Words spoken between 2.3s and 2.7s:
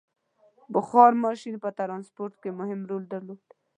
کې